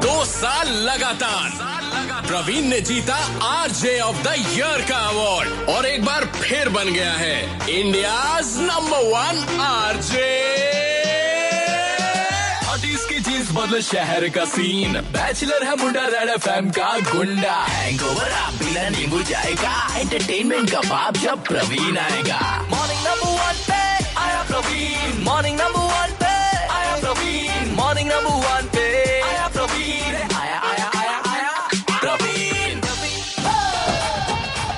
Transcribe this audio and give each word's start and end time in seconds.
दो 0.00 0.24
साल 0.24 0.68
लगातार। 0.84 1.50
प्रवीण 2.26 2.64
ने 2.64 2.80
जीता 2.80 3.16
आरजे 3.44 3.98
ऑफ़ 4.00 4.22
द 4.22 4.34
ईयर 4.38 4.84
का 4.90 4.98
अवार्ड 5.08 5.68
और 5.70 5.86
एक 5.86 6.04
बार 6.04 6.24
फिर 6.36 6.68
बन 6.68 6.92
गया 6.92 7.12
है 7.12 7.36
इंडिया 7.70 8.14
नंबर 8.40 9.02
वन 9.06 9.60
आरजे। 9.60 10.28
की 13.08 13.18
जीन्स 13.20 13.50
बदले 13.52 13.80
शहर 13.82 14.28
का 14.28 14.44
सीन 14.44 14.92
बैचलर 15.12 15.64
है 15.64 15.74
मुंडा 15.76 16.04
रेड 16.06 16.28
एफएम 16.30 16.70
का 16.70 16.88
गुंडा। 17.10 17.54
हैंगओवर 17.68 18.30
आप 18.32 18.52
बिना 18.54 18.88
नींबू 18.88 19.22
जाएगा। 19.22 19.72
एंटरटेनमेंट 19.96 20.70
का 20.70 20.80
बाप 20.80 21.16
जब 21.16 21.44
प्रवीण 21.44 21.98
आएगा। 21.98 22.40
मॉर्निंग 22.70 23.00
नंबर 23.06 23.30
वन 23.40 23.58
पे 23.68 23.82
आया 24.20 24.42
प्रवीण। 24.42 25.22
मॉर्निंग 25.24 25.60
नंबर 25.60 25.84
वन 25.94 26.16
पे 26.22 26.34
आया 26.68 26.96
प्रवीण। 26.96 27.74
मॉर्निंग 27.74 28.08
नंबर 28.12 28.46
वन 28.46 28.68
पे 28.74 28.79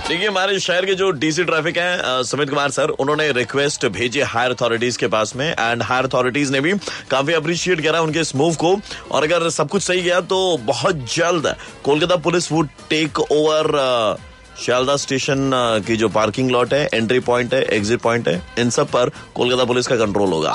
देखिए, 0.09 0.27
हमारे 0.29 0.59
शहर 0.61 0.85
के 0.87 0.95
जो 0.95 1.11
डीसी 1.13 1.45
ट्रैफ़िक 1.45 1.77
हैं 1.79 2.23
सुमित 2.25 2.51
कुमार 2.51 2.71
सर, 2.71 2.89
उन्होंने 2.91 3.31
रिक्वेस्ट 3.33 3.87
भेजी 3.89 4.21
हायर 4.23 4.51
अथॉरिटीज 4.51 4.97
के 4.97 5.07
पास 5.09 5.35
में 5.37 5.47
एंड 5.49 5.83
हायर 5.83 6.05
अथॉरिटीज 6.05 6.51
ने 6.51 6.61
भी 6.61 6.73
काफ़ी 7.11 7.33
अप्रिशिएट 7.35 7.81
करा 7.83 8.01
उनके 8.01 8.21
इस 8.21 8.35
मूव 8.37 8.55
को। 8.55 8.77
और 9.11 9.25
अगर 9.25 9.49
सब 9.51 9.69
कुछ 9.69 9.83
सही 9.83 10.03
गया 10.03 10.21
तो 10.23 10.57
बहुत 10.65 11.05
जल्द 11.15 11.55
Kolkata 11.85 12.17
police 12.19 12.51
would 12.53 12.69
take 12.91 13.21
over 13.21 14.17
Sealdah 14.61 14.97
station 14.97 15.51
की 15.87 15.97
जो 15.97 16.09
पार्किंग 16.11 16.51
लॉट 16.51 16.73
है 16.75 16.89
एंट्री 16.95 17.19
पॉइंट 17.21 17.55
है 17.55 17.63
एग्जिट 17.75 18.01
पॉइंट 18.01 18.29
है, 18.29 18.43
इन 18.59 18.71
सब 18.71 18.89
पर 18.89 19.11
कोलकाता 19.35 19.65
पुलिस 19.65 19.87
का 19.87 19.97
कंट्रोल 19.97 20.33
होगा। 20.33 20.51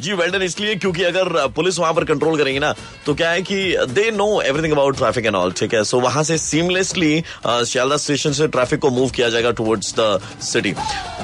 जी 0.00 0.12
वेल्डन 0.12 0.42
इसलिए 0.42 0.74
क्योंकि 0.76 1.02
अगर 1.04 1.46
पुलिस 1.56 1.78
वहाँ 1.78 1.92
पर 1.94 2.04
कंट्रोल 2.04 2.36
करेंगी 2.38 2.58
ना 2.58 2.72
तो 3.06 3.14
क्या 3.14 3.30
है 3.30 3.42
कि 3.42 3.56
they 3.88 4.10
know 4.10 4.40
everything 4.40 4.72
about 4.72 4.96
traffic 4.96 5.26
and 5.26 5.36
all 5.36 5.52
ठीक 5.52 5.74
है? 5.74 5.82
सो 5.84 5.96
so, 5.96 6.02
वहाँ 6.02 6.22
से 6.24 6.38
सीमलेसली 6.38 7.22
शियालदा 7.46 7.96
स्टेशन 7.96 8.32
से 8.32 8.48
ट्रैफ़िक 8.48 8.80
को 8.80 8.90
मूव 8.90 9.10
किया 9.10 9.28
जाएगा 9.28 9.50
टुवर्ड्स 9.50 9.94
द 9.98 10.20
सिटी 10.42 10.72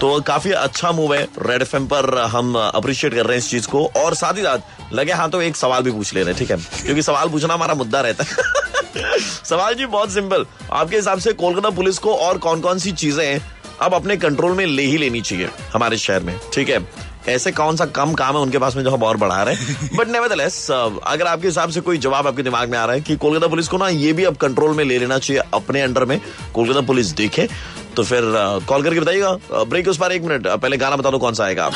तो 0.01 0.21
काफ़ी 0.27 0.51
अच्छा 0.53 0.93
मूव 0.93 1.15
है 1.15 1.23
रेड 1.43 1.63
एफएम 1.63 1.87
पर 1.89 2.19
हम 2.33 2.55
अप्रिशिएट 2.59 3.15
कर 3.15 3.27
रहे 3.27 3.37
हैं 3.37 3.45
इस 3.45 3.51
चीज़ 3.51 3.69
को। 3.69 3.85
और 3.97 4.15
साथ 4.15 4.35
ही 4.35 4.43
साथ 4.43 4.93
लगे 4.93 5.13
हाँ 5.13 5.31
तो 5.31 5.43
एक 5.43 5.57
सवाल 5.57 5.83
भी 5.83 5.93
पूछ 5.93 6.15
ले 6.15 6.23
रहे 6.23 6.35
हैं 6.35 6.39
ठीक 6.39 6.51
है? 6.51 6.57
क्योंकि 6.85 7.03
सवाल 7.03 7.29
पूछना 7.29 7.55
हमारा 7.55 7.75
मुद्दा 7.75 8.01
रहता 8.01 8.25
है। 8.25 9.19
सवाल 9.45 9.75
जी 9.75 9.87
बहुत 9.87 10.13
सिंपल 10.13 10.47
आपके 10.73 10.97
हिसाब 10.97 11.19
से 11.19 11.33
कोलकाता 11.33 11.71
पुलिस 11.77 11.99
को 11.99 12.15
और 12.17 12.39
कौन 12.39 12.61
कौन 12.61 12.79
सी 12.79 12.93
चीज़ें 12.93 13.41
अब 13.83 13.95
अपने 13.95 14.17
कंट्रोल 14.17 14.53
में 14.57 14.67
ले 14.67 14.83
ही 14.83 14.97
लेनी 14.99 15.21
चाहिए 15.21 15.49
हमारे 15.73 15.97
शहर 15.99 16.23
में 16.23 16.39
ठीक 16.55 16.69
है? 16.69 16.79
ऐसे 17.29 17.53
कौन 17.53 17.77
सा 17.77 17.85
कम 17.87 18.13
काम 18.13 18.37
है 18.37 18.41
उनके 18.43 18.59
पास 18.59 18.77
में 18.77 18.83
जो 18.85 18.91
हम 18.91 19.03
और 19.03 19.17
बढ़ा 19.17 19.43
रहे 19.43 19.55
हैं? 19.55 19.91
बट 19.97 20.09
नेवरदलेस 20.09 20.71
अगर 20.71 21.27
आपके 21.27 21.49
हिसाब 21.49 21.71
से 21.71 21.81
कोई 21.81 21.99
जवाब 21.99 22.27
आपके 22.27 22.43
दिमाग 22.43 22.71
में 22.71 22.79
आ 22.79 22.85
रहा 22.85 22.95
है 22.95 23.01
कि 23.01 23.17
कोलकाता 23.17 23.47
पुलिस 23.47 23.69
को 23.69 23.79
ना 23.79 23.89
ये 23.89 24.13
भी 24.13 24.25
अब 24.25 24.37
कंट्रोल 24.37 24.77
में 24.77 24.85
ले 24.85 24.99
लेना 24.99 25.19
चाहिए 25.19 25.43
अपने 25.55 25.81
अंडर 25.81 26.05
में 26.05 26.21
कोलकाता 26.55 26.81
पुलिस 26.81 27.07
देखे 27.07 27.49
तो 27.97 28.03
फिर 28.03 28.23
कॉल 28.69 28.83
करके 28.83 29.01
बताइएगा। 29.01 29.33
ब्रेक 29.65 29.89
उस 29.89 29.99
पर 29.99 30.13
एक 30.13 30.23
मिनट 30.23 30.47
पहले 30.47 30.77
गाना 30.77 30.97
बता 30.97 31.11
दो 31.11 31.19
कौन 31.19 31.35
सा 31.35 31.45
आएगा 31.45 31.71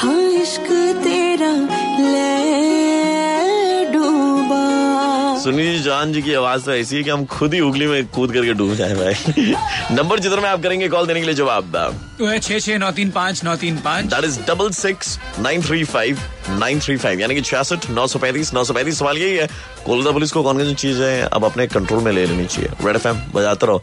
सुनील 5.38 5.82
जान 5.82 6.12
जी 6.12 6.22
की 6.22 6.34
आवाज़ 6.34 6.64
तो 6.64 6.72
ऐसी 6.72 6.96
है 6.96 7.02
कि 7.02 7.10
हम 7.10 7.24
खुद 7.24 7.54
ही 7.54 7.60
उगली 7.60 7.86
में 7.86 8.06
कूद 8.06 8.32
करके 8.32 8.52
डूब 8.54 8.74
जाए 8.74 8.94
भाई। 8.94 9.54
नंबर 9.96 10.18
जिधर 10.18 10.40
में 10.40 10.48
आप 10.48 10.62
करेंगे 10.62 10.88
कॉल 10.88 11.06
देने 11.06 11.20
के 11.20 11.26
लिए 11.26 11.34
जवाब 11.34 11.76
तो 12.18 12.26
है 12.26 12.38
छह 12.38 12.58
छह 12.58 12.78
नौ 12.78 12.90
तीन 12.90 13.10
पाँच 13.10 13.44
नौ 13.44 13.56
तीन 13.56 13.76
पाँच। 13.76 14.04
That 14.04 14.24
is 14.24 14.40
double 14.48 14.70
six 14.70 15.18
nine 15.38 15.62
three 15.62 15.84
five 15.84 16.18
nine 16.50 16.80
three 16.80 16.96
five 16.96 17.20
यानी 17.20 17.34
कि 17.34 17.40
छियासठ 17.40 17.90
नौ 17.90 18.06
सौ 18.06 18.18
पैंतीस 18.18 18.52
नौ 18.54 18.64
सौ 18.64 18.74
पैंतीस। 18.74 18.98
सवाल 18.98 19.18
यही 19.18 19.36
है 19.36 19.48
कोलकाता 19.86 20.12
पुलिस 20.12 20.32
को 20.32 20.42
कौन 20.42 20.56
कौन 20.58 20.68
सी 20.68 20.74
चीज़ें 20.74 21.22
अब 21.22 21.44
अपने 21.44 21.66
कंट्रोल 21.66 22.02
में 22.04 22.12
ले 22.12 22.26
लेनी 22.26 22.46
चाहिए। 22.46 22.70
रेड 22.86 22.96
एफ़ 22.96 23.08
एम 23.08 23.20
बजाते 23.34 23.66
रहो। 23.66 23.82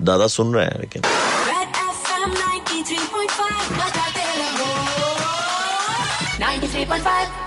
दादा 0.00 0.26
सुन 0.26 0.54
रहे 0.54 0.66
हैं 0.66 0.80
लेकिन 0.80 1.02
Red 1.48 1.70
FM 1.94 2.30
93.5 2.34 3.72
बजाते 3.80 4.22
रहो। 4.40 4.70
93.5 6.40 7.43